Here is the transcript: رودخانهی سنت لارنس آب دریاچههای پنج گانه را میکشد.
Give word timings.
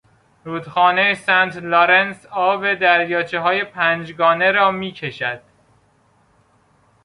رودخانهی 0.43 1.15
سنت 1.15 1.55
لارنس 1.55 2.25
آب 2.25 2.73
دریاچههای 2.73 3.63
پنج 3.63 4.13
گانه 4.13 4.51
را 4.51 4.71
میکشد. 4.71 5.41